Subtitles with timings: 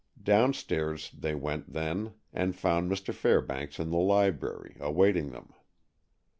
[0.19, 3.13] Downstairs they went then, and found Mr.
[3.13, 5.53] Fairbanks in the library, awaiting them.